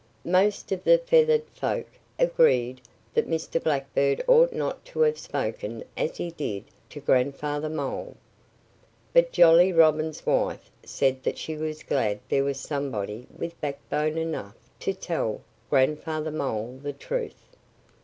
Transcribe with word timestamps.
Most 0.25 0.71
of 0.71 0.83
the 0.83 0.97
feathered 0.97 1.43
folk 1.53 1.85
agreed 2.17 2.81
that 3.13 3.29
Mr. 3.29 3.61
Blackbird 3.61 4.23
ought 4.27 4.51
not 4.51 4.83
to 4.85 5.01
have 5.01 5.19
spoken 5.19 5.83
as 5.95 6.17
he 6.17 6.31
did 6.31 6.63
to 6.89 6.99
Grandfather 6.99 7.69
Mole. 7.69 8.15
But 9.13 9.31
Jolly 9.31 9.71
Robin's 9.71 10.25
wife 10.25 10.71
said 10.83 11.21
that 11.21 11.37
she 11.37 11.55
was 11.55 11.83
glad 11.83 12.19
there 12.29 12.43
was 12.43 12.59
somebody 12.59 13.27
with 13.37 13.61
backbone 13.61 14.17
enough 14.17 14.55
to 14.79 14.95
tell 14.95 15.41
Grandfather 15.69 16.31
Mole 16.31 16.79
the 16.81 16.93
truth. 16.93 17.55